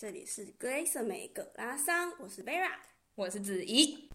[0.00, 2.70] 这里是格蕾瑟美格拉桑，我是 Vera，
[3.16, 4.08] 我是子怡。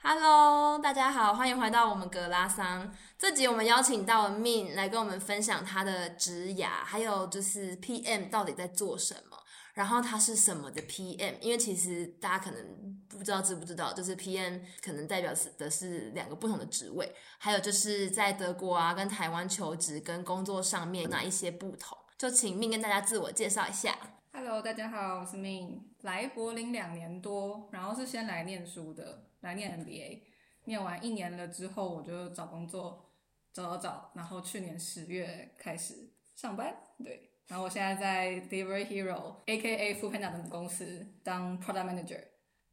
[0.00, 2.94] Hello，大家好，欢迎回到我们格拉桑。
[3.18, 9.41] 这集我们邀请到了 Min 来跟我们分享他的职涯，还有就是 PM 到底在做什么。
[9.72, 11.38] 然后他是什么的 PM？
[11.40, 21.96] 因为其实大家可能不知道知不知道，就是 PM 可能代表的是两个不同的职位，还有就是在德国啊跟台湾求职跟工作上面哪一些不同？
[22.18, 23.96] 就请 Min 跟大家自我介绍一下。
[24.32, 30.20] Hello，大家好，我是 Min，来柏林两年多，然后是先来念书的，来念 MBA，
[30.64, 33.10] 念完一年了之后我就找工作，
[33.52, 37.31] 找找找，然后去年十月开始上班，对。
[37.52, 39.94] 然后我现在在 Deliver Hero，A.K.A.
[39.96, 42.20] Foodpanda 的母公司当 Product Manager。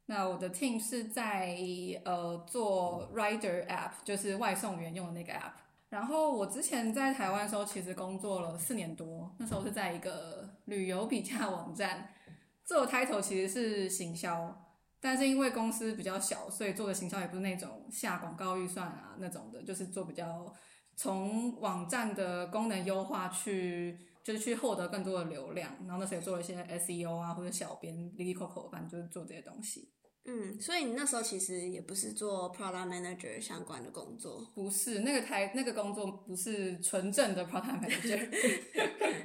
[0.06, 1.58] 那我的 team 是在
[2.06, 5.52] 呃做 Rider App，就是外送员用的那个 App。
[5.90, 12.14] 然后我之前在台湾的时候，其实工作了四年多，那时候是在一个旅游比价网站，
[12.64, 14.66] 做的 title 其实是行销，
[15.02, 20.54] 但是因为公司比较小，所以做的行销也不是那种下广告预算啊那种的，就是做比较
[20.96, 24.00] 从网站的功能优化去。
[24.30, 29.90] 就是去获得更多的流量，然后那时候也做了一些 SEO 啊，或者小编、哩哩扣扣，反正就是做这些东西。
[30.26, 38.30] 嗯，所以你那时候其实也不是做 Product Manager 相关的工作，不是那个台那个工作不是纯正的 Product Manager。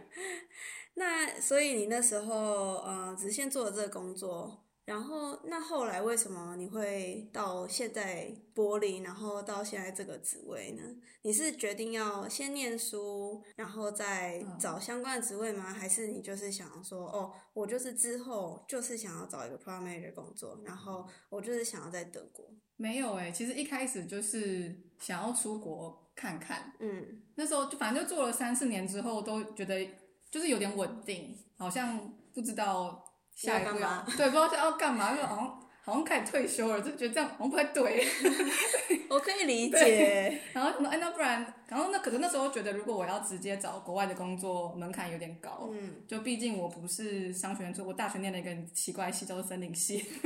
[0.95, 4.64] 那所以你那时候呃，只是先做了这个工作。
[4.85, 10.83] 然后，那后来为什么你会到现在柏林，然后到现在这个职位呢？
[11.23, 15.73] 你是决定要先念书，然后再找相关的职位吗？
[15.73, 22.45] 还是你就是想说，哦，我就是之后就是想要找一个 Manager 工作，然后我就是想要在德国？
[22.77, 26.75] 没有哎、欸，其实一开始就是想要出国看看。
[26.81, 29.89] 嗯，那时候就反正就做了三四年之后，都觉得
[30.31, 33.03] 就是有点稳定，好像不知道。
[33.35, 38.07] 下一步要对，不知道是要干嘛，就好像好像开始退休了，就觉得这样好像不太对。
[39.11, 40.41] 我可以理解。
[40.53, 40.89] 然后什么？
[40.89, 45.69] 哎，那不然，然后那可是那时候觉得，如果我要直接找国外的工作，门槛有点高。
[45.71, 45.97] 嗯。
[46.09, 50.05] 就毕竟我不是商学院出，我大学念了一个很奇怪系，叫做森林系。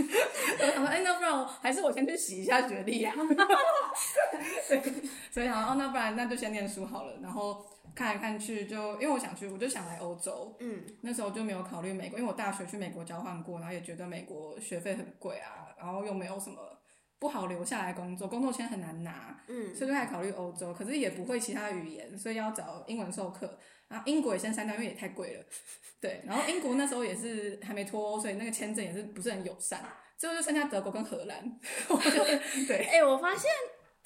[0.61, 3.13] 我想说，哎，那不然我还是我先去洗一下学历啊。
[4.69, 4.81] 对。
[5.31, 7.65] 所以想说，哦，那不然那就先念书好了，然后。
[7.94, 10.56] 看来看去就，因为我想去，我就想来欧洲。
[10.60, 16.56] 嗯，那时候就没有考虑美国，因为我大学去美国交换过，然后也觉得美国学费很贵啊，然后又没有什么
[17.19, 19.43] 不好留下来工作，工作签很难拿。
[19.49, 23.59] 嗯，所以就开始考虑欧洲，可是也不会其他语言，所以要找英文授课。
[23.88, 25.44] 然后英国也先删掉，因为也太贵了。
[26.00, 29.82] 对，然后英国那时候也是还没脱欧，所以那个签证也是不是很友善。
[30.19, 31.43] 最后就剩下德国跟荷兰。
[32.69, 33.50] 对，哎、欸，我发现。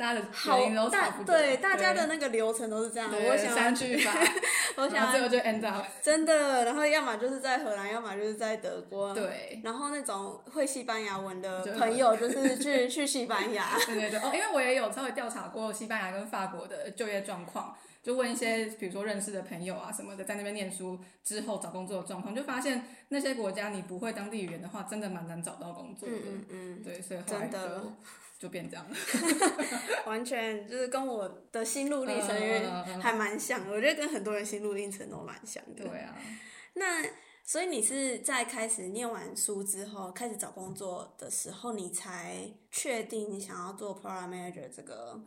[0.03, 0.59] 大家的好
[0.91, 4.13] 大对大家的那个流程都是这样，我想三句法，
[4.75, 27.59] 我想最后就 end up 真的，然后要么就是在荷兰，要么就是在德国，对，然后那种会西班牙文的朋友就是去 去西班牙，对对对，哦，因为我也有稍微调查过西班牙跟法国的就业状况，就问一些比如说认识的朋友啊什么的，在那边念书之后找工作的状况，就发现那些国家你不会当地语言的话，真的蛮难找到工作的，嗯嗯，对，所以后来就。
[28.43, 28.97] 就变这样了，
[30.05, 35.85] 完全就是跟我的心路历程还蛮像的，我觉得跟很多人心路历程都蛮像的。
[35.85, 36.19] 对啊，
[36.75, 37.05] 那
[37.45, 45.21] 所以你是在开始念完书之后，开始找工作的时候，你才确定你想要做 program Manager 这个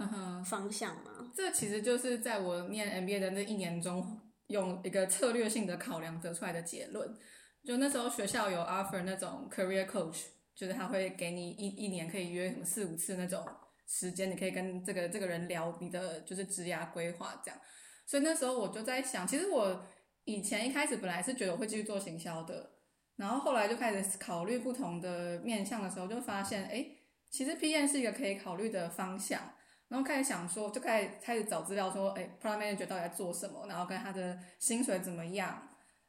[0.45, 1.11] 方向吗？
[1.19, 7.15] 嗯，这其实就是在我念 MBA 的那一年中，用一个策略性的考量得出来的结论。
[7.63, 10.34] 就那时候学校有 offer 那种 Career Coach。
[10.55, 13.45] 就是他会给你一一年可以约什么四五次那种
[13.87, 17.59] 时间，你可以跟这个这个人聊你的就是职涯规划这样。
[18.07, 19.85] 所以那时候我就在想，其实我
[20.23, 22.71] 以前一开始本来是觉得我会继续做行销的，
[23.17, 26.87] 然后后来就开始考虑不同的面向的时候，就发现哎，
[27.29, 29.41] 其实 PM 是一个可以考虑的方向。
[29.87, 33.67] 然后开始想说，就开始开始找资料说，哎，Product Manager 到底在做什么？
[33.67, 35.61] 然后跟他的薪水怎么样？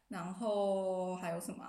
[0.08, 1.64] 然后还有什么？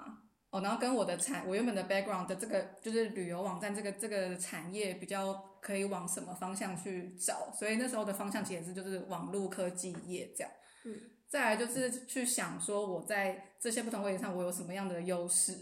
[0.49, 7.51] 哦，然后跟我的产，我原本的 background 的这个就是旅游网站，这个这个产业比较可以往什么方向去找？
[7.51, 10.51] 所以那时候的方向其实是就是网络科技业这样。
[10.85, 10.95] 嗯，
[11.27, 15.53] 再来就是去想说我在这些不同位置上我有什么样的优势。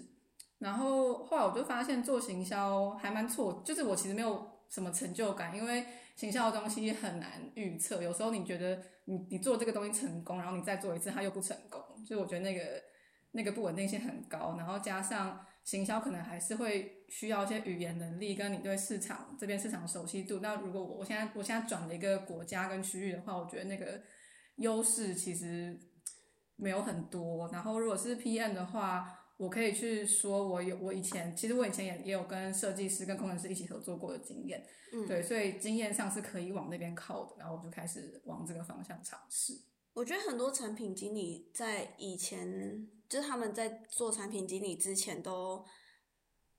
[0.59, 5.83] 然后后来我就发现做行销还蛮错，就是我其实没有什么成就感，因为
[6.15, 8.03] 行销的东西很难预测。
[8.03, 12.61] 有时候你觉得你你做这个东西成功，然后你再做一次它又不成功，所以我觉得那个。
[13.35, 20.39] 那个不稳定性很高，然后加上行销可能还是会需要一些语言能力，跟你对市场这边市场熟悉度。
[20.39, 24.01] 那如果我我现在我现在转了一个国家跟区域的话，我觉得那个
[24.55, 25.77] 优势其实
[26.55, 27.49] 没有很多。
[27.51, 29.05] 然后如果是 PM 的话，
[29.35, 37.35] 我可以去说，我有我以前其实我以前也也有跟设计师跟工程师一起合作过的经验，嗯，对，所以经验上是可以往那边靠的。
[37.37, 39.53] 然后我就开始往这个方向尝试。
[39.93, 45.65] 我觉得很多产品经理在以前，就是他们在做产品经理之前都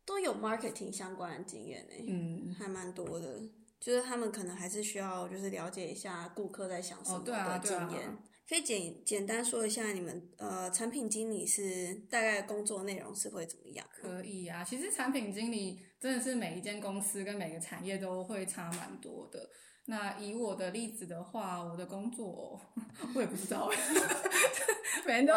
[0.05, 3.41] 都有 marketing 相关的经验诶，嗯，还蛮多的。
[3.79, 8.09] 就是他们可能还是需要就是了解一下顾客在想什么的经验。
[8.09, 8.23] 哦，啊，啊。
[8.49, 13.87] 可以简简单说一下你们呃产品经理是大概工作内容是会怎么样？
[13.93, 19.51] 可以啊，其实产品经理真的是每一间公司跟每个产业都会差蛮多的。
[19.87, 22.61] 那以我的例子的话，我的工作
[23.15, 23.71] 我也不知道，
[25.07, 25.35] 每天都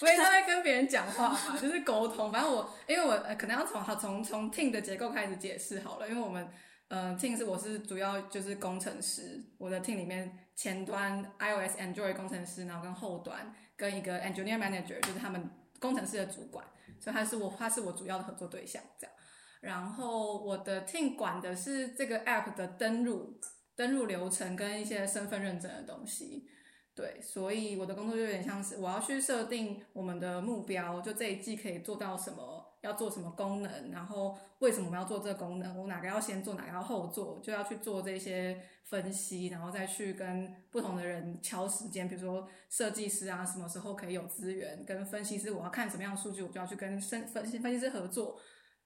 [0.00, 2.30] 每天都在跟别人讲话嘛，就是沟通。
[2.30, 6.48] 反正我因为我可能要从好从从 team 的结构开始解释好了，因为我们。
[6.94, 15.48] 嗯，team 是我是主要就是工程师，我的 team 里面前端 iOS、Android 工程师，然后跟后端跟一个 engineer manager，就是他们
[15.80, 16.62] 工程师的主管，
[17.00, 19.16] 所以他是我他是我主要的合作对象这样。
[19.62, 23.40] 然后我的 team 管的是这个 app 的登录、
[23.76, 26.48] 登录流程跟一些身份认证的东西。
[26.94, 32.68] 对，所以我的工作就有点像是我要去设定我们的目标，就这一季可以做到什么。
[32.82, 35.78] 要做什么功能，然后为什么我们要做这个功能？
[35.78, 44.84] 我哪个要先做，哪个要后做，就要去做这些分析，然后再去跟不同的人敲时间，比如说设计师啊，什么时候可以有资源？
[44.84, 48.36] 跟分析师，我要看什么样的数据，我就要去跟分分析分析师合作，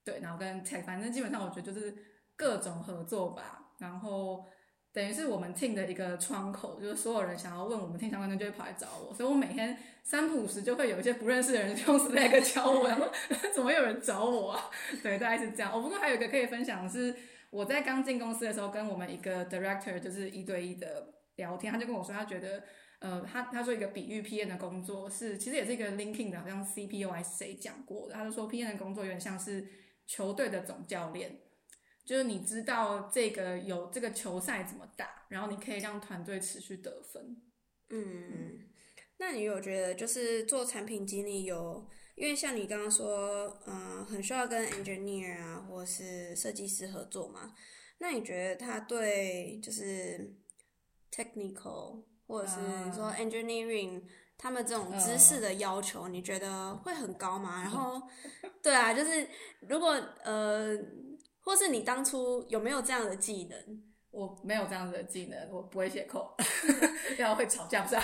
[0.05, 1.97] 对，然后跟 tech，反正基本上我觉得就是
[2.37, 4.45] 各种合作吧，然后。
[4.97, 9.13] 等于是我们 team 的一个窗口，就是所有人想要问我们 team 相关的，就会跑来找我。
[9.13, 13.07] 所以我每天三不五时就会有一些不认识的人用 Slack 敲我，然后
[13.55, 14.71] 怎么有人找我啊？
[15.03, 15.71] 对，大概是这样。
[15.71, 17.15] 哦、不过还有一个可以分享的是，
[17.51, 22.63] 我在刚进公司的时候，跟我们一个 director 就是一对一的聊天，他就跟我说，他觉得，
[23.01, 29.69] 呃，他他说一个比喻 PM 的工作是，其实也是一个 linking 的，好像 CPO 还是谁讲过的，他就说 PM 的工作有点像是
[30.07, 31.37] 球队的总教练。
[32.07, 37.37] 就是你知道这个有这个球赛怎么打，然后你可以让团队持续得分。
[37.91, 38.61] 嗯，
[39.19, 47.53] 那你有觉得就是做产品经理有，因为像你刚刚说，嗯、呃，很需要跟 engineer 啊或是设计师合作嘛？
[47.99, 50.33] 那你觉得他对就是
[51.11, 52.57] technical 或者是
[52.95, 54.05] 说 engineering、uh,
[54.39, 57.63] 他们这种知识的要求，uh, 你觉得会很高吗？
[57.63, 58.01] 然后，
[58.63, 59.29] 对啊，就是
[59.63, 59.91] 如果
[60.23, 60.79] 呃。
[61.47, 63.59] 或是你当初有没有这样的技能？
[64.11, 66.33] 我没有这样子的技能，我不会写 code，
[67.19, 67.97] 要会吵架不是？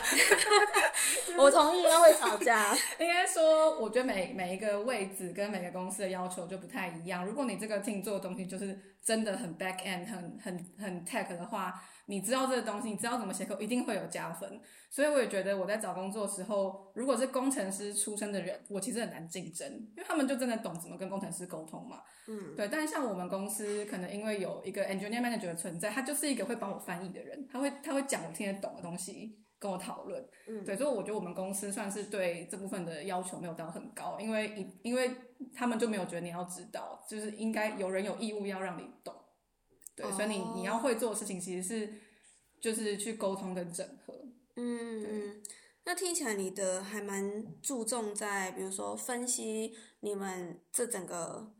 [1.37, 2.73] 我同意要会吵架。
[3.00, 7.27] 应该说，我觉得每每一个位置跟每个公司的要求就不太一样。
[7.27, 11.83] 如果你这个 team 做的东西就是真的很 back end，很很很 tech 的话。
[12.12, 14.61] 你知道这个东西，你知道怎么写 code，一定会有加分。
[14.91, 22.03] 所以我也觉得我在找工作的时候，如果是工程师出身的人，我其实很难竞争，因为他们就真的懂怎么跟工程师沟通嘛。
[22.29, 22.69] 嗯，对。
[22.69, 30.23] 但是像我们公司，可能因为有一个 engineer manager 的存在，他就是一个会帮我翻译的人，他会他会讲我听得懂的东西跟我讨论。
[30.47, 30.76] 嗯，对。
[30.76, 35.11] 所以我觉得我们公司算是对这部分的要求没有到很高，因为因为
[35.55, 39.14] 他们就没有觉得你要知道，就是应该有人有义务要让你懂。
[39.94, 41.94] 对，所以你你要会做的事情其实是，
[42.61, 44.15] 就是去沟通跟整合。
[44.56, 45.43] 嗯，
[45.85, 51.52] 那听起来你的还蛮注重在，比如说分析你们这整个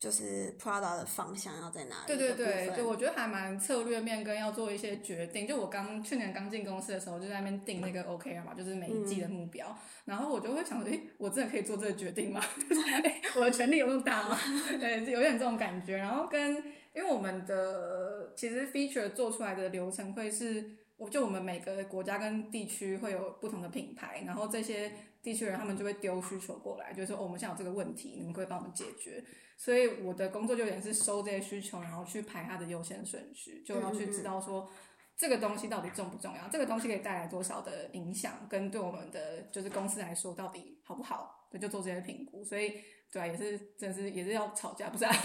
[0.00, 2.06] 就是 Prada 的方向要在哪里。
[2.06, 5.46] 对对对，就我觉得还蛮策略面跟要做一些决定。
[5.46, 9.68] 就我刚去年刚进公司的时候，就在那边定那个 OKR 嘛，就是每一季的目标。
[9.68, 9.76] 嗯、
[10.06, 12.40] 然后我就会想说，诶，我真的可以做这个决定吗？
[13.36, 14.38] 我的权力有那么大吗？
[14.80, 15.98] 对，有点这种感觉。
[15.98, 16.56] 然后跟
[16.94, 20.64] 因为我们的其实 feature 做出来的流程会是，
[20.96, 24.90] 我就我们每个国家跟地区会有不同的品牌，然后这些
[25.22, 29.22] 地区人他们就会丢需求过来，就是说，哦，我们现在有这个问题，你们可以帮我们解决。
[29.60, 34.66] 所以我的工作就有点是收这些需求，然后去排它的优先顺序，就要去知道说
[35.14, 42.42] 这个东西到底重不重要，这个东西可以带来多少的影响，跟对我们的就是公司来说到底好不好，对，就做这些评估。
[42.42, 42.80] 所以。
[43.12, 45.10] 对啊，也是，真是也是要吵架，不是啊？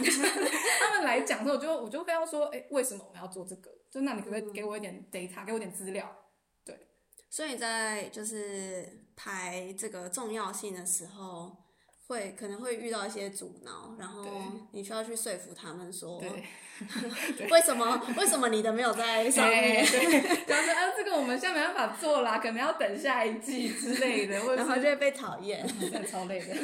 [0.81, 3.69] 他们来讲的时候，我就我就非要说，哎，为什么我们要做这个？
[3.91, 6.11] 就那你可不可以给我一点 data，给我点资料？
[6.63, 6.75] 对，
[7.29, 11.55] 所以在就是排这个重要性的时候。
[12.07, 14.25] 会可能会遇到一些阻挠，然后
[14.71, 16.21] 你需要去说服他们说，
[17.37, 19.85] 对为什么为什么你的没有在上面？
[19.85, 20.13] 对，
[20.47, 26.55] 然后说啊，这个我们现在没办法做啦，可能要等下一季之类的， 然后就会被讨厌，真的超累的。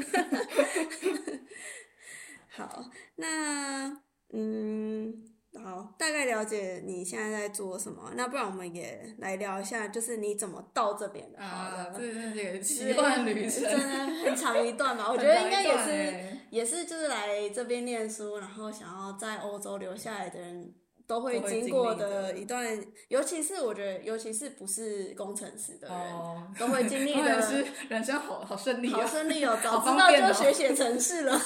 [2.50, 3.98] 好，那
[4.34, 5.31] 嗯。
[5.63, 8.12] 好，大概了解你现在在做什么。
[8.15, 11.39] 那不然我们也来聊一下，就是你怎么到这边的？
[11.39, 15.10] 啊，这是这个奇幻旅 程，真的很长一段嘛。
[15.10, 20.74] 我觉得应该也是，也是就是来这边念书，然后想要在欧洲留下来的人
[21.08, 22.65] 都会经过的一段，
[23.10, 27.41] 尤其是我觉得，尤其是不是工程师的人，哦、都会经历 的。
[27.41, 31.41] 是人生好好顺利、哦，好顺利哦，早 知道就学写程式了。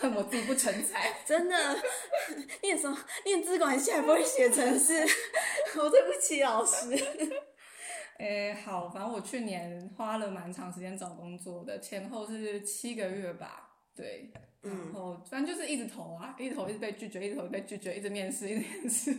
[0.00, 1.76] 恨 我自己不成才， 真的，
[2.62, 4.94] 念什么念资管系还不会写程式，
[5.78, 6.94] 我对不起老师。
[8.16, 14.30] 哎、欸，好，反正我去年花了蛮长时间找工作的，前后是七个月吧，对，
[14.62, 19.10] 然后、嗯、反正就是一直投啊，一直投，一直被拒绝，一直投被拒绝，一直面试，一直面试。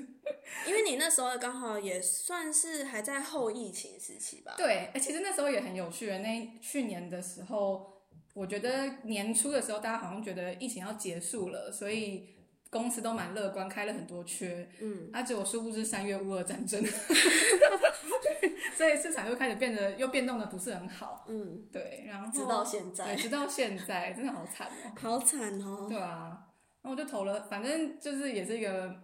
[0.68, 4.56] 因为你那时候刚好也算是还在后疫情时期吧？
[4.58, 8.01] 对，哎、欸，其实那时候也很有趣的，那去年的时候。
[8.34, 12.30] 我觉得年初的时候，大家好像觉得疫情要结束了，所以
[12.70, 14.70] 公司都蛮乐观，开了很多缺。
[14.80, 16.82] 嗯，而且我殊不知三月乌俄战争，
[18.76, 21.26] 所以市场又开始变得又变动的不是很好。
[21.28, 25.88] 嗯，对，然后直到现在，直到现在，真的好惨哦，好惨哦。
[25.90, 26.48] 对啊，
[26.82, 28.96] 然后我就投了，反正就是也是一个，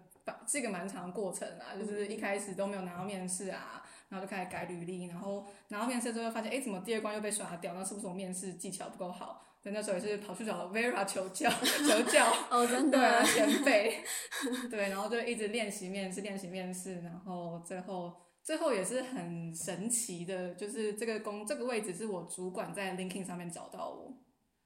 [0.48, 3.84] 是一个蛮长的过程啊，就是一开始都没有拿到面试啊。
[4.10, 7.74] 然后就开始改履历，然后然后面试之后又发现，哎，怎么第二关又被刷掉？
[7.74, 9.44] 那是不是我面试技巧不够好？
[9.60, 12.26] 所以，那时候也是跑去找 Vera 求教， 求教。
[12.50, 13.24] 哦，真的。
[13.24, 14.04] 对， 前辈。
[14.70, 24.16] 对，然后就一直练习面试，练习面试，然后最后最后也是很神奇的，就是这个工这个位置是我主管在 LinkedIn 上面找到我，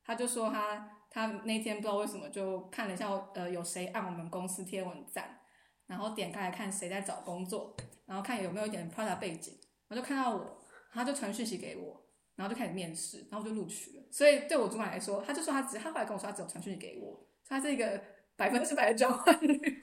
[0.04, 5.40] 他就说他他那天不知道为什么就看了一下，呃，有谁按我们公司贴文赞，
[5.88, 7.76] 然后点开来看谁在找工作。
[8.12, 12.04] 然后看有没有一点 product 背景，然后就看到我，他就传讯息给我，
[12.36, 14.04] 然后就开始面试，然后我就录取了。
[14.12, 18.04] 所以对我主管来说，他就说他只，他后来跟我说他只有传讯息给我，他是一个
[18.36, 19.82] 百分之百的转换率，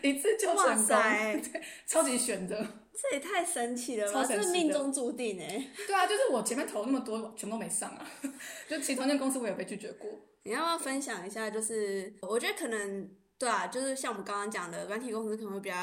[0.00, 1.42] 一次就成功，对，
[1.86, 5.68] 超级选择，这也太神奇了吧，这是命中注定哎。
[5.86, 8.10] 对啊，就是我前面投那么多，全部都没上啊，
[8.70, 10.08] 就其实同间公司我也被拒绝过。
[10.44, 11.50] 你要不要分享一下？
[11.50, 15.76] 就是我觉得可能对啊，就是像我们刚刚讲的，软体公司可能会比较。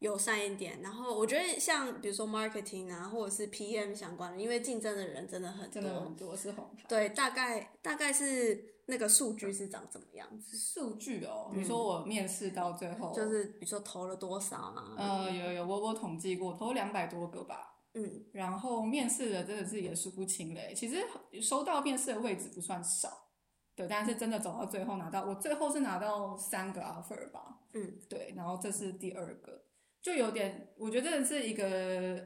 [0.00, 6.84] 友善一点，然后我觉得像比如说 marketing 啊，或者是 PM 相关的，因为竞争的人真的很多，真的很多是红牌。
[6.88, 10.56] 对，大概大概是那个数据是长怎么样子？
[10.56, 14.94] 数据哦，比如说我面试到最后，就是比如说投了多少啊？
[14.98, 17.72] 呃，有有，我我统计过，投两百多个吧。
[17.94, 20.74] 嗯，然后面试的真的是也数不清嘞。
[20.76, 21.02] 其实
[21.40, 23.08] 收到面试的位置不算少，
[23.74, 27.60] 对，但是真的走到最后拿到，我最后是拿到三个 offer 吧。
[27.72, 29.62] 嗯，对，然后这是第二个。
[30.06, 31.66] 就有点，我觉得这是一个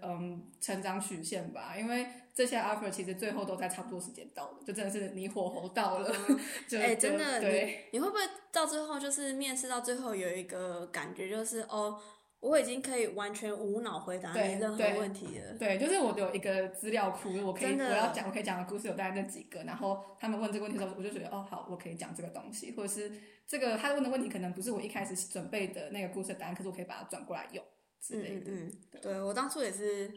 [0.03, 6.15] 嗯成长曲线吧，因为这些 offer 其实最后都在差不多时间到了，就真的是你火候到了，
[6.79, 7.87] 哎、真的，对。
[7.91, 8.21] 你，你会不会
[8.53, 11.99] 到最后就是面试到最后有一个感觉，就是哦，
[12.41, 15.55] 我已经可以完全无脑回答你任何问题了？
[15.59, 23.13] 对，对，就是我有一个资料库，我可以我要讲我可以讲的故事有大概那几个，然后他们问这个问题的时候，我就觉得哦好，我可以讲这个东西，或者是。
[23.51, 27.65] 这个他问的问题可能不是我一开始准备的那个故事的答案，可是我可以把它转过来用
[28.01, 28.49] 之类的。
[28.49, 30.09] 嗯，嗯对，对我当初也是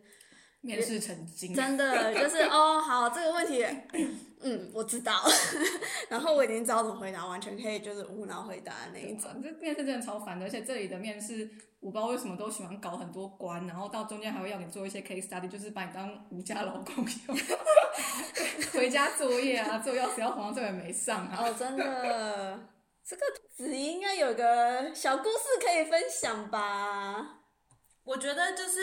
[0.64, 3.66] 面试成精，真的 就是哦，好，这个问题，
[4.42, 5.22] 嗯，我知道，
[6.08, 9.30] 然后我已经知道怎么回答，完全可以就是无脑回答那一种。
[9.44, 11.50] 这面试真的超烦的，而且这里的面试
[11.82, 16.96] 我不知道为什么都喜欢搞很多关，然后到中间还会要你做一些 case study，就是把你当无家老公
[17.28, 17.38] 用，
[18.72, 21.38] 回家作业啊，做钥匙要黄，这也没上啊。
[21.42, 22.70] 哦，真的。
[23.06, 23.22] 这个
[23.54, 27.40] 子怡应该有个小故事可以分享吧？
[28.06, 28.80] 我觉得就是，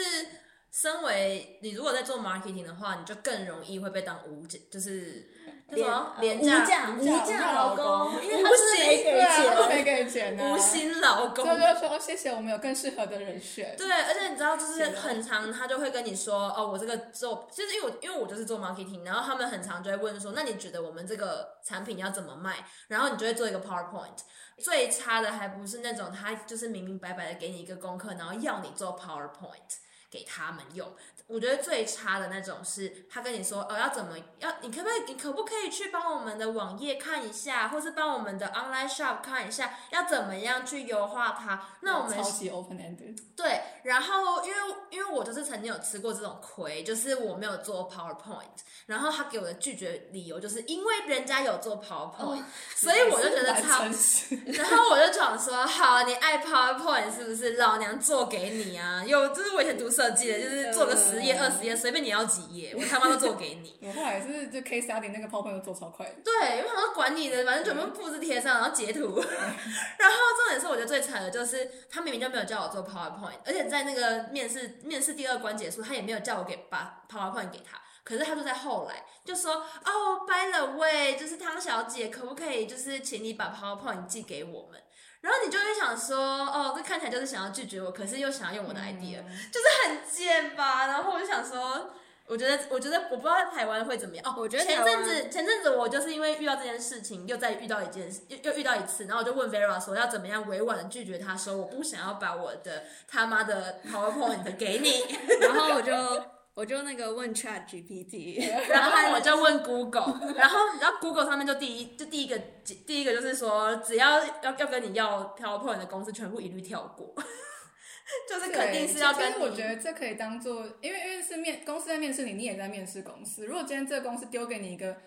[0.71, 5.29] 身为你如果在做 marketing 的话，你就更容易会被当无价，就是
[5.69, 11.43] 什么廉价无价老公，因为他是没给 钱，没给钱的无薪老公。
[11.43, 13.75] 就就说谢谢，我们有更适合的人选。
[13.77, 22.65] 对，而且你知道，就是很常他就会跟你说，哦，我这个做，就是因为我因为我就是做 marketing，然后他们很常就会问说，那你觉得我们这个产品要怎么卖？
[22.87, 24.19] 然后你就会做一个 PowerPoint。
[24.57, 29.75] 最差的还不是那种他就是明明白白的给你一个功课，然后要你做 PowerPoint
[30.11, 30.93] 给他们用。
[31.31, 41.63] 我觉得最差的那种是，他跟你说，哦，要怎么要，你可不可以，你可不可以去帮我们的网页看一下，或是帮我们的 online shop 看一下，要怎么样去优化它？
[41.79, 43.17] 那我们超级 open ended。
[43.37, 44.57] 对，然后因为
[44.89, 52.43] 因为我就是曾经有吃过这种亏，就是我没有做 PowerPoint，然后他给我的拒绝理由就是因为人家有做 PowerPoint，哦，
[52.75, 53.85] 所以我就觉得超，
[54.51, 57.53] 然后我就想说，好，你爱 PowerPoint 是不是？
[57.55, 59.01] 老娘做给你啊！
[59.05, 63.77] 有，就是我以前读设设计的，就是做个十页、二十页，随便你要几页，我他妈都做给你。
[63.85, 66.15] 我后来是就 case study 那个 PowerPoint 做超快的。
[66.23, 69.19] 对，因为他们管你的，反正全部复制贴上，然后截图。
[69.21, 77.79] 然后重点是，我觉得最惨的就是他明明就没有叫我做 PowerPoint，而且在那个面试面试第二关结束，他也没有叫我给把 PowerPoint 给他。
[78.03, 79.53] 可是他就在后来就说
[79.85, 84.81] ：“哦，by the way，就是汤小姐，可不可以就是请你把 PowerPoint 寄给我们？”
[85.21, 86.17] 然后你就会想说
[86.49, 91.91] ：“哦，这看起来就是想要拒绝我，可是又想要用我的 idea，嗯，就是很贱吧？”然后我就想说
[92.25, 105.05] ：“我觉得，我觉得我不知道台湾会怎么样哦。”我觉得前阵子前阵子我就是因为遇到这件事情，又再遇到一件事，又又遇到一次，然后我就问 Vera 说要怎么样委婉的拒绝他，说我不想要把我的他妈的 PowerPoint 给你，
[105.39, 106.40] 然后我就。
[106.53, 112.37] 我就那个问 Chat GPT， 然后我就问 Google， 然后然后 Google 上面就第一就第一个
[112.85, 117.15] 第一个就是说，只要要要跟你要 PowerPoint 的公司，全部一律跳过，
[118.27, 119.31] 就是肯定是要跟。
[119.31, 123.45] 其实我觉得这可以当做，因为因为是面公司在面试你，你也在面试公司。
[123.45, 124.97] 如果今天这个公司丢给你一个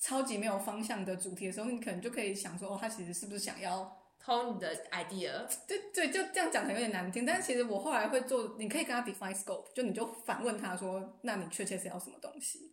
[0.00, 4.03] 超级没有方向的主题的时候，你可能就可以想说，哦，他其实是不是想要。
[4.26, 12.72] Hold the idea，对对，就这样讲可能有点难听，但是其实我后来会做，你可以跟他 define scope，就你就反问他说，那你确切是要什么东西，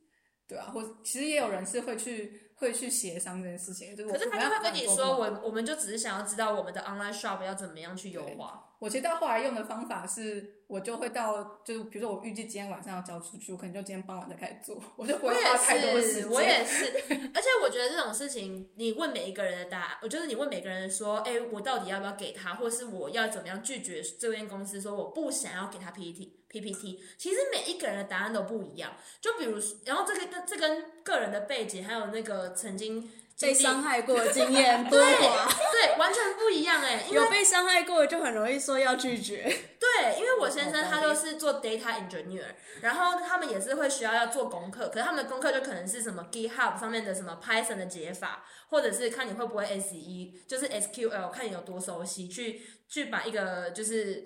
[0.51, 8.67] 对啊，或其实也有人是会去会去协商这件事情，就是可是他就会跟你说，我我们就只是想要知道我们的 online shop 要怎么样去优化。
[8.79, 16.29] 我其实到后来用的方法是，我就会到，就是比如说我预计今天晚上要交出去，我可能就今天傍晚再开始做，我就不会花太多时间。
[16.29, 16.85] 我也是，
[17.33, 26.99] 而且我觉得这种事情，你问每一个人的答案，我就是你问每个人说，哎、欸，我到底要不要给他，或是我要怎么样拒绝这间公司，说我不想要给他 PPT PPT。
[27.17, 28.93] 其实每一个人的答案都不一样。
[29.19, 33.09] 就比如，然后这个跟这跟个人的背景，还有那个曾经。
[33.39, 37.03] 被伤害过的经验多 寡，对，完全不一样哎。
[37.09, 39.41] 有被伤害过的就很容易说要拒绝。
[39.79, 42.45] 对，因为我先生他就是做 data engineer，
[42.81, 54.23] 然后他们也是会需要要做功课，可是他们的功课就可能是什么 GitHub 上面的什么 Python 的解法，或者是看你会不会 SE，就是 SQL，看你有多熟悉，去去把一个就是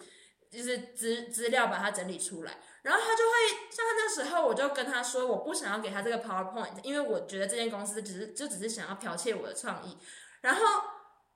[0.51, 2.57] 就是资资料把它整理出来。
[2.81, 3.33] 然后他就会
[3.71, 9.97] 像他那时候，我就跟他说，我不想要给他这个 PowerPoint，因为我觉得这间公司只是就只是想要剽窃我的创意。
[10.41, 10.61] 然后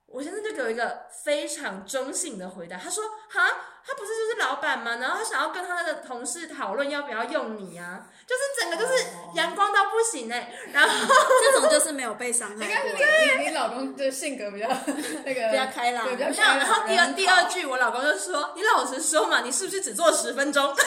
[0.06, 4.96] 我现在就给我一个非常中性的回答，他说：“哈，他不是就是老板吗？
[5.00, 10.88] 然后他想要跟他的同事讨论要不要用你啊，就是整个就是阳光到不行哎。”然后
[11.42, 12.66] 这种就是没有被伤害过。
[12.96, 14.68] 对，你老公的性格比较
[15.24, 16.58] 那个比较开朗，对，比较开朗。
[16.58, 20.74] 然后第二第二句，我老公就说：“你老实说嘛，你是不是只做十分钟？”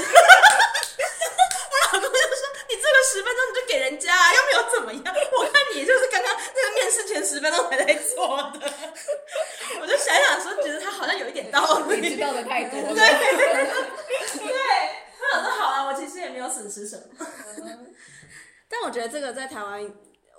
[3.06, 5.03] 十分钟你就给人家，又没有怎么样。
[5.06, 8.60] 我看你就是刚刚那个面试前十分钟还在做的，
[9.79, 12.01] 我就想想说，觉得他好像有一点道理。
[12.01, 12.93] 你知道的太多了。
[12.93, 14.53] 对，对，
[15.19, 17.03] 他想说好啊，我其实也没有损失什么。
[18.67, 19.84] 但我觉得这个在台湾，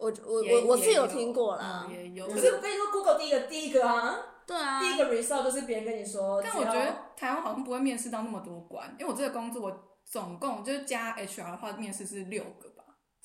[0.00, 1.86] 我我我我是有听过啦。
[1.88, 2.26] 也有。
[2.26, 6.42] 可是我跟你说，Google 第一个第一个啊，对啊，第一个 result 就是别人跟你说。
[6.42, 9.90] 但我觉得台湾好像不会面试到那么多关，因为我这个工作我。
[10.06, 12.73] 总共就是加 HR 的话，面试是六个吧，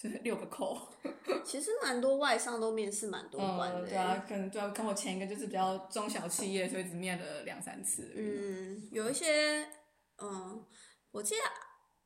[0.02, 0.78] 就是六个扣。
[1.44, 3.86] 其实蛮多外商都面试蛮多关的。
[3.88, 8.14] 对啊，可能主要跟我前一个就是比较中小企业，所以只面了两三次。
[8.16, 9.66] 嗯，有一些，
[10.22, 10.64] 嗯，
[11.12, 11.42] 我记得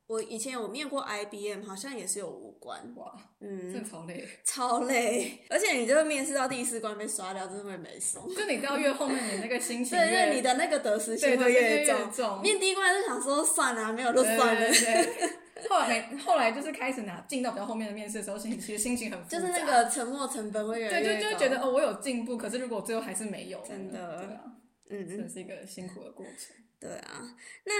[0.06, 2.78] 我以前有面过 IBM，好像也是有五关。
[2.96, 5.46] 哇，嗯，真的超累，超累。
[5.48, 8.28] 而且你就会面试到第四关被刷掉，真的会没送。
[8.34, 12.10] 就你到越后面，你那个心 情，对，你的那个得失心会越重。
[12.10, 14.68] 重面第一关就想说算了，没有就算了。
[14.68, 15.30] 对对对
[15.70, 24.44] 后来后来就是开始拿进到比较后面的面试的时候，心其实心情很就是那个沉默成本会越来越对，就就觉得哦，我有进步，可是如果最后还是没有，真的，对啊，
[24.90, 26.56] 嗯，这是一个辛苦的过程。
[26.78, 27.72] 对啊，那。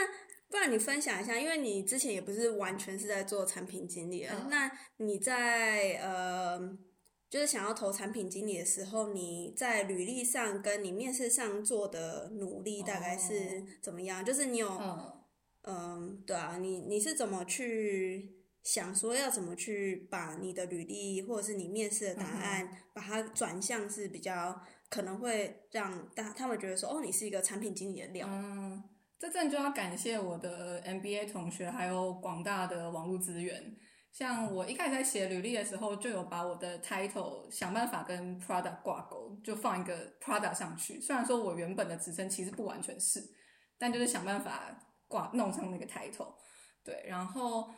[0.51, 6.61] 不然你分享一下，因为你之前也不是完全是在做产品经理，嗯、那你在呃，
[7.29, 14.21] 就是想要投产品经理的时候，你在履历上跟你面试上做的努力大概是怎么样？
[14.21, 14.69] 哦、就是你有
[15.65, 28.27] 嗯、呃，对啊，你你是怎么去想说要怎么去把你的履历或者是你面试的答案，嗯、把它转向是比较可能会让大他们觉得说哦，你是一个产品经理的料。
[28.31, 28.83] 嗯
[29.17, 33.75] 这阵就要感谢我的 MBA 同学，还有广大的网络资源。
[34.13, 41.01] 像我一开始在写履历的时候，就有把我的 title 想办法跟 product 挂钩，就放一个 product 上去。
[41.01, 43.21] 虽然说我原本的职称其实不完全是，
[43.79, 44.79] 但就是想办法
[45.15, 46.35] 挂弄上那个 title。
[46.83, 47.73] 对，然后。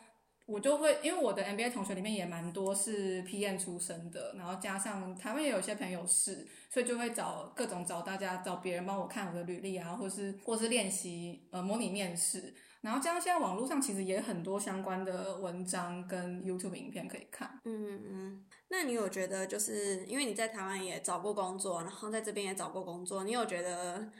[0.48, 12.54] 我就会，因为我的 MBA 同学里面也蛮多是 PM 出身的，然后加上台湾也有些朋友是，所以就会找各种找大家找别人帮我看我的履历啊，或是或是练习呃模拟面试。
[12.80, 17.60] 然后加上现在网络上其实也很多相关的文章跟 YouTube 影片可以看。
[17.64, 24.12] 嗯嗯，那你有觉得就是因为你在台湾也找过工作，然后在这边也找过工作，你有觉得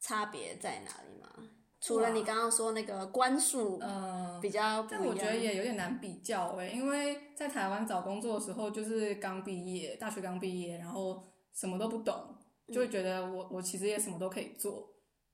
[0.00, 1.50] 差别在哪里吗？
[1.80, 11.22] 除了你刚刚说那个关数，嗯，比较不一样，但我觉得也有点难比较诶，因为在台湾找工作的时候，就是刚毕业，大学刚毕业，然后
[11.54, 12.36] 什么都不懂，
[12.72, 14.88] 就会觉得我我其实也什么都可以做。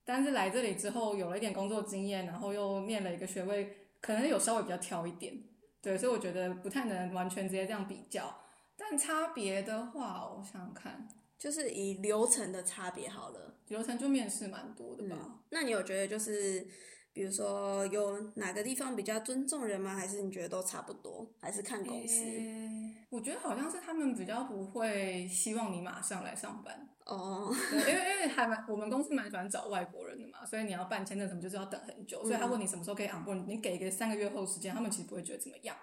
[0.05, 5.33] 但是来这里之后，有了一点工作经验，然后又念了一个学位，可能有稍微比较挑一点，
[5.81, 8.31] 对，所以我觉得不太能完全直接这样比较。
[8.77, 11.07] 但差别的话，我想想看。
[11.37, 15.17] 就是以流程的差别好了，流程就面试蛮多的吧？
[15.19, 15.39] 嗯。
[15.49, 16.65] 那你有觉得就是，
[17.13, 19.95] 比如说有哪个地方比较尊重人吗？
[19.95, 21.29] 还是你觉得都差不多？
[21.39, 22.15] 还是看公司？
[22.15, 35.75] 欸，我觉得好像是他们比较不会希望你马上来上班哦，因为因为还蛮我们公司蛮喜欢找外国人的嘛，所以你要办签证什么就是要等很久，所以他问你什么时候可以 on board，你给个三个月后时间，他们其实不会觉得怎么样。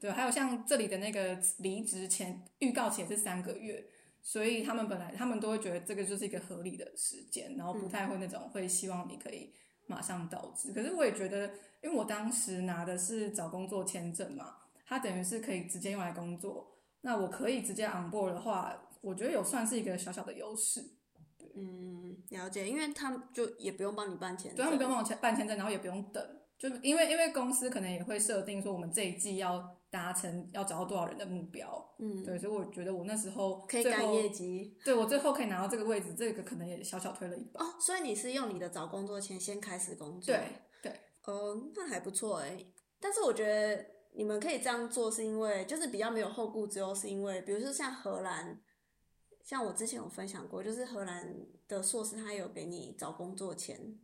[0.00, 3.84] 对，还有像这里的那个离职前预告期也是三个月。
[4.26, 9.52] 所以他们本来他们都会觉得这个就是一个合理的时间，然后不太会那种会希望你可以
[9.86, 10.72] 马上到职。
[10.72, 11.46] 可是我也觉得，
[11.82, 14.56] 因为我当时拿的是找工作签证嘛，
[14.86, 16.72] 它等于是可以直接用来工作。
[17.02, 20.82] 那我可以直接 on board 的话，我觉得有算是一个小小的优势。
[21.54, 26.26] 嗯，了解，因为他们就也不用帮你办签证，对，他们不用帮我办签证，然后也不用等。
[26.56, 37.64] 就因为因为公司可能也会设定说，我们这一季要达成要找到多少人的目标，嗯，对，所以我觉得我那时候可以干业绩，对，我最后可以拿到这个位置，这个可能也小小推了一把。
[37.64, 40.40] 哦，所以你是用你的找工作钱先开始工作，对
[40.82, 42.58] 对，哦，那还不错哎。
[42.98, 48.60] 但是我觉得你们可以这样做，是因为就是比较没有后顾之忧，是因为比如说像荷兰，
[49.44, 51.32] 像我之前有分享过，就是荷兰
[51.68, 53.96] 的硕士他有给你找工作签。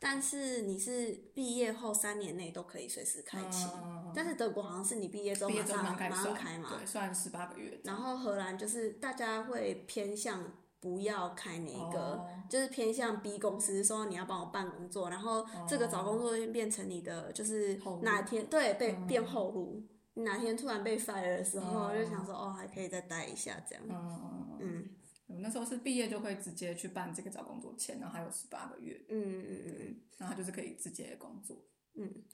[0.00, 7.80] 但是你是毕业后三年内都可以随时开启，嗯，但是德国好像是你毕业之后马上马上开嘛，对，算十八个月。
[7.84, 19.82] 然后荷兰就是大家会偏向不要开哪一个，哦，就是偏向 B 公司说你要帮我办工作，然后这个找工作就变成你的就是哪天对被变后路，
[20.14, 24.58] 嗯、哪天突然被 fire 的时候，嗯、就想说哦还可以再待一下这样，嗯。
[24.60, 24.88] 嗯
[25.28, 31.64] 我那时候是毕业就会直接去办这个找工作签，然后还有十八个月，嗯嗯嗯嗯，然后就是可以直接工作。
[31.94, 32.24] 嗯，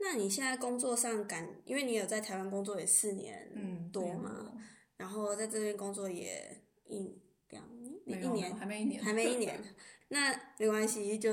[0.00, 4.62] 那你现在工作上感，因为你有在台湾工作也四年多嘛，嗯、
[4.96, 7.64] 然后在这边工作也一两
[8.06, 9.62] 年，一年还没一年，还没一年。
[10.08, 11.30] 那没关系，就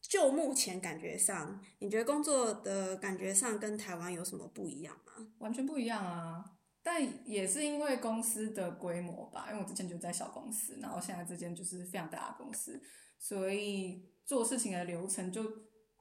[0.00, 5.32] 就目前感觉上，你觉得工作的感觉上跟台湾有什么不一样吗？
[5.38, 6.44] 完全不一样啊。
[6.82, 12.80] 但也是因为公司的规模吧，因为我之前就在小公司，然后现在这间就是非常大的公司，
[13.18, 15.44] 所以做事情的流程就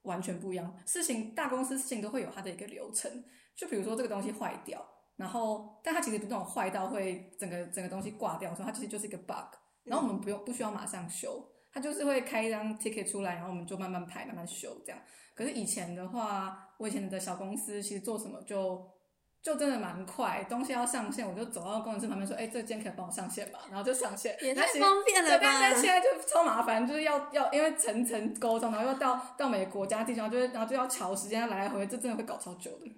[0.03, 0.73] 完全不一样。
[0.85, 3.11] 事情大公司事情都会有它的一个流程，
[3.57, 4.81] 就比如说这个东西坏掉，
[5.17, 15.01] 然后但它其实不那种坏到会整个整个东西挂掉，所以它其实就是一个 bug，然后我们不用不需要马上修，它就是会开一张 ticket 出来，然后我们就慢慢排慢慢修这样。
[15.35, 18.97] 可是以前的话，我以前的小公司其实做什么就。
[19.41, 25.57] 就真的蛮快，东西要上线，我就走到工程师旁边说：“哎、欸，这间可以帮我上线吧？”然后就上线， 也太方便了吧！
[25.61, 32.91] 但现在就超麻烦，就是要要因为层层沟通，然后又到到每个国家地方，就是然后就要调时间，来来回回，这真的会搞超久的。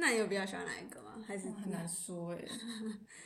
[0.00, 1.06] 那你有比较喜欢哪一个吗？
[1.26, 2.38] 还是很难说哎，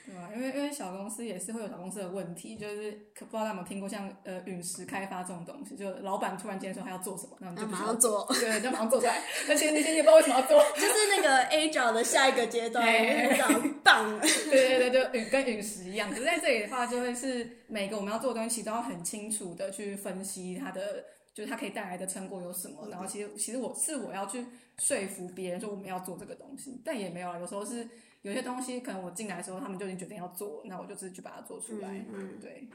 [0.06, 0.30] 对吧？
[0.34, 9.22] 因为因为小公司也是会有小公司的问题，就是可不知道大家有没有听过像呃陨石开发这种东西，就老板突然间说他要做什么，那我们就马上做，对，就马上做出来。
[9.50, 14.18] 而且那些也不知道为什么要做， 就是那个 Agile 的下一个阶段，非常棒。
[14.50, 16.08] 对对对，就陨跟陨石一样。
[16.08, 21.04] 可是在这里的话，就会是每个我们要做的东西，都要很清楚的去分析它的。
[21.34, 22.88] 就是它可以带来的成果有什么？
[22.90, 24.44] 然后其实其实我是我要去
[24.78, 27.38] 说服别人说我们要做这个东西，但也没有啊。
[27.38, 27.88] 有时候是
[28.22, 31.88] 有些东西可能我进来的时候他们就已经决定要做，那我就自己去把它做出来。
[31.88, 32.68] 嗯，嗯对。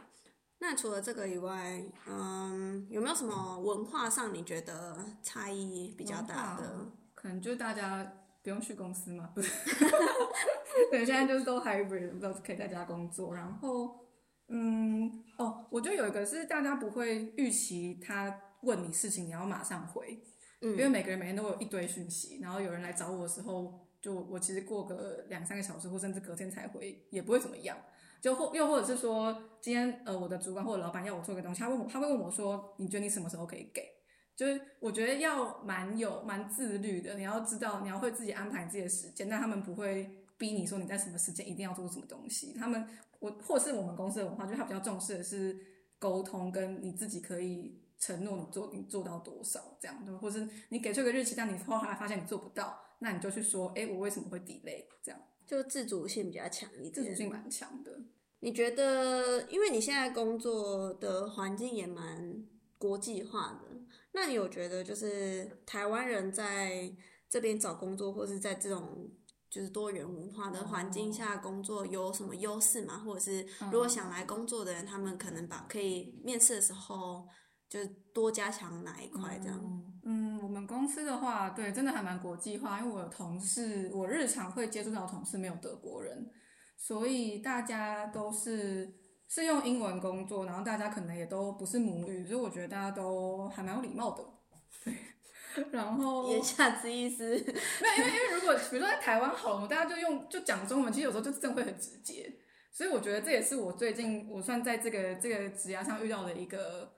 [0.59, 6.87] 那除了这个以外，嗯，有没有什么文化上你觉得差异比较大的？
[7.13, 9.51] 可能就是大家不用去公司嘛，不是？
[10.89, 13.99] 对，现在就是都 hybrid，都可以在家工作，然后。
[14.49, 20.19] 嗯，哦，我觉得有一个是大家不会预期他问你事情，你要马上回，
[20.61, 27.77] 嗯，因为每个人每天都有一堆讯息，然后有人来找我的时候，就我其实过个两三个小时或甚至隔天才回，也不会怎么样。
[28.21, 33.83] 就或又或者是说，今天呃我的主管或者老板要我做个东西，他问我，他会问我说，你觉得你什么时候可以给？
[34.35, 42.87] 就是我觉得要蛮有蛮自律的，你要知道你要会自己安排自己的时间，但他们不会逼你说你在什么时间一定要做什么东西，他们。
[43.19, 45.59] 我或是我们公司的文化，就是他比较重视的是
[45.97, 54.85] 沟通，跟你自己可以承诺你做你做到多少这样，或是你给出个日期，但你后来发现你做不到，那你就去说，哎，我为什么会 delay？
[55.01, 57.91] 这样就自主性比较强一点，自主性蛮强的。
[58.39, 62.45] 你觉得，因为你现在工作的环境也蛮
[62.77, 63.79] 国际化的，
[64.11, 66.95] 那你有觉得就是台湾人在
[67.27, 69.09] 这边找工作，或是在这种
[69.49, 72.99] 就是多元文化的环境下工作有什么优势吗？
[72.99, 77.27] 或者是如果想来工作的人，他们可能把可以面试的时候
[77.69, 77.79] 就
[78.13, 79.83] 多加强哪一块这样？
[80.03, 86.31] 嗯，我们公司的话，对，真的还蛮国际化，因为我的同事，我日常会接触到的同事没有德国人。
[86.77, 88.93] 所以大家都是
[89.27, 94.23] 是用英文工作，然后大家可能也都不是母语，所以我觉得大家都还蛮有礼貌的。
[94.85, 94.93] 对，
[95.71, 97.43] 然后 言下之意是，没有，
[97.97, 102.31] 因为因为如果比如说在台湾好了，大家就用就讲中文，其实有时候就真的会很直接。
[102.71, 106.93] 所以我觉得这也是我最近我算在这个这个职涯上遇到的一个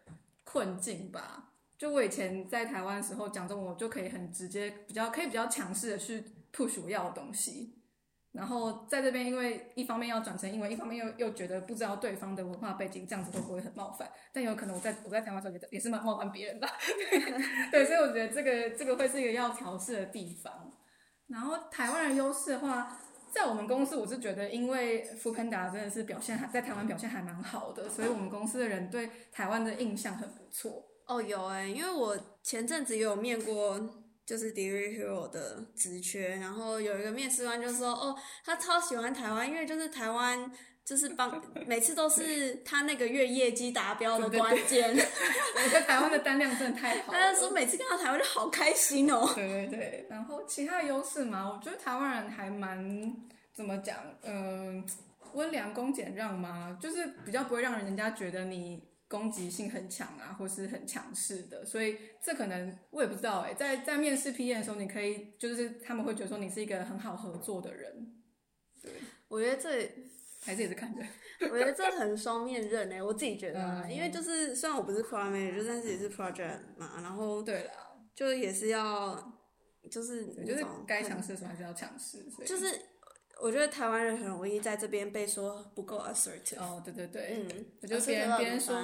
[0.52, 1.52] 困境吧。
[1.78, 7.76] 就我以前在台湾的时候讲中文，我就可以很直接，比较可以比较强势的去 push 我要的东西。
[8.32, 14.10] 然后在这边，因为一方面要转成英文，一方面又又觉得不知道对方的文化背景，这样子会不会很冒犯？
[14.34, 16.68] 但有可能我在我在台湾时候也也是蛮冒犯别人的，
[17.72, 20.72] 对，所以我觉得这个这个会是一个要调试的地方。
[21.28, 23.00] 然后台湾的优势的话，
[23.32, 30.86] 在我们公司，我是觉得因为 Funda 真的是表现还在台湾表现还蛮好的，所以我们公司的人对台湾的印象很不错。
[31.06, 33.80] 哦，有哎，因为我前阵子有面过。
[34.30, 38.16] 就是 d e r y Hero 的职缺，然后有一个面试官就说：“哦，
[38.46, 40.52] 他超喜欢台湾，因为就是台湾
[40.90, 44.90] 就是帮每次都是他那个月业绩达标的关键。
[45.56, 47.20] 我觉得台湾的单量真的太好了。
[47.20, 49.32] 他就说每次看到台湾就好开心哦。
[49.36, 53.16] 对对对，然后其他的优势嘛，我觉得台湾人还蛮
[53.54, 54.84] 怎么讲，嗯、呃，
[55.34, 63.56] 温良恭俭让嘛，就是比较不会让人家觉得你。”攻击性很强啊，或是很强势的，所以这可能我也不知道哎、欸。
[63.56, 68.14] 在在面试 PM 的时候，你可以就是他们会觉得说你是一个很好合作的人。
[68.84, 68.92] 对，
[69.28, 69.92] 我觉得这
[70.50, 71.02] 还是也是看着。
[71.52, 77.72] 我觉得这很双面刃哎、欸，我自己觉得、啊，嗯、因为就是虽然我不是 project Manager，但是也是 Project 嘛，然后对了，
[78.16, 79.16] 就也是要
[79.90, 82.66] 就是就是该强势的时候还是要强势，就是。
[83.42, 86.60] 我觉得台湾人很容易在这边被说不够 assertive。
[86.60, 88.76] 哦，对对对，嗯，我觉得别人别人说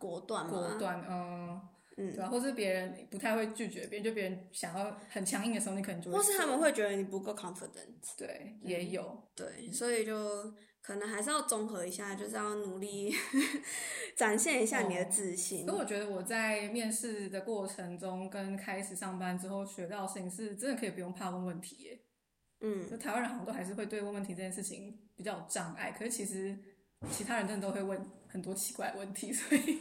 [0.00, 1.60] 果断，果断，嗯
[1.96, 6.16] 嗯，对，或是别人不太会拒绝别人，就别人想要很强硬的时候，你可能就会。
[6.16, 7.94] 或是他们会觉得你不够 confident。
[8.18, 9.16] 对，也有。
[9.36, 10.52] 对，所以就
[10.90, 13.14] 可能还是要综合一下，就是要努力
[14.16, 15.64] 展现一下你的自信。
[15.64, 22.00] 所以我觉得我在面试的过程中跟开始上班之后学到的事情是，真的可以不用怕问问题耶。
[22.60, 26.58] 嗯，就台湾人好像都还是会对问问题这件事情比较有障碍，可是其实
[27.08, 29.78] 其他人真的都会问很多奇怪的问题，所以，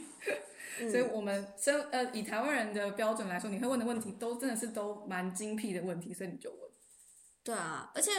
[0.79, 6.59] 嗯、所以我们生呃以台湾人的标准来说，你会问的问题都真的是都蛮精辟的问题，所以你就问。
[7.43, 8.11] 对啊，而且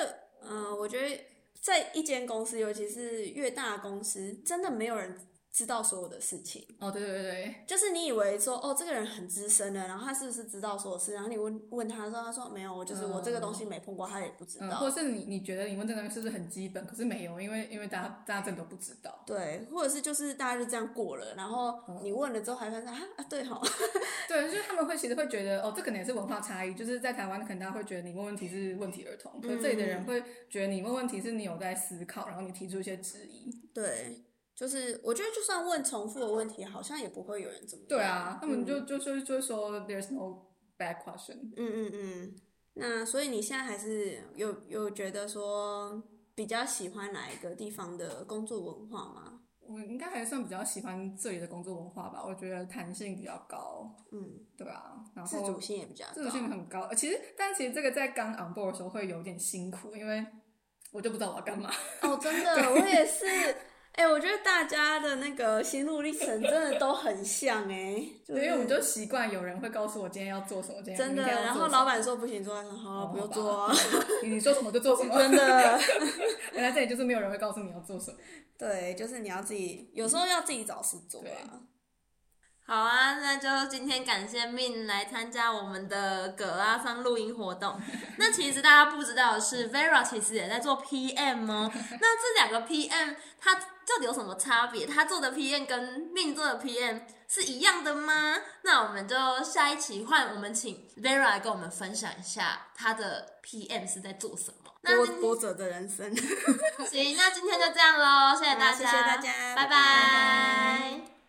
[0.42, 1.24] 嗯、呃，我觉得
[1.60, 5.16] 在一间公司，尤其是越大公司，真的没有人。
[5.60, 11.12] 知道所有的事情哦，对对对，就是你以为说哦，这个人很资深的，然后他是不是知道所有事？
[11.12, 14.68] 然后你问问他说，他说没有，我就是我这个东西没碰过，他也不知道。
[14.68, 16.86] 嗯、或者是你你觉得你问这个东西是不是很基本？
[16.86, 19.22] 可是没有，因为因为大家大家真的都不知道。
[19.26, 23.60] 对，或者是就是大家就这样过了，然后你问了之后还发现啊啊，对哈，
[24.26, 33.60] 对，就是他们会其实会觉得哦，这可能也是文化差异，就是在台湾可能大家会觉得你问问题是问题儿童，可是这里的人会觉得你问问题是你有在思考，然后你提出一些质疑。
[33.74, 34.22] 对。
[34.60, 38.36] 就是我觉得，就算问重复的问题，好像也不会有人怎么对啊。
[38.38, 40.42] 他们就就就就说，There's no
[40.76, 41.50] bad question。
[41.56, 42.36] 嗯嗯嗯。
[42.74, 46.02] 那所以你现在还是有有觉得说
[46.34, 49.40] 比较喜欢哪一个地方的工作文化吗？
[49.60, 52.22] 我应该还算比较喜欢这里的工作文化吧。
[52.22, 53.90] 我觉得弹性比较高。
[54.12, 55.02] 嗯，对啊。
[55.14, 56.12] 然后自主性也比较高。
[56.12, 56.92] 自主性很高。
[56.92, 60.26] 其实，但其实这个在刚 on board 的时候会有点辛苦，因为
[60.92, 61.70] 我就不知道我要干嘛。
[62.02, 63.24] 哦，真的， 我也是。
[63.92, 73.70] 哎、欸，我觉得大家的那个心路历程真的都很像哎、欸，就是、因为我们就习惯有人会告诉我今天要做什么，今天真的，然后老板说不行做，好，不用做，
[74.22, 75.80] 你说什么就做什么， 真的。
[76.52, 78.16] 原来这里就是没有人会告诉你要做什么，
[78.56, 81.60] 对，就是你要自己，有时候要自己找事做啊。
[82.66, 87.80] 好啊，那就今天感谢 Min 来参加我们的葛拉桑录音活动。
[88.16, 91.68] 那其实大家不知道的是，Vera 其实也在做 PM 哦。
[91.72, 94.86] 那这两个 PM 它到底有什么差别？
[94.86, 98.36] 他做的 PM 跟 Min 做的 PM 是一样的吗？
[98.62, 104.70] 那我们就下一期换我们请 Vera 来跟我们分享一下他的 PM 是在做什么。
[104.82, 106.14] 波波折的人生。
[106.86, 109.66] 行，那今天就这样喽，谢谢大家，谢谢大家，拜拜。
[109.66, 111.19] 拜拜。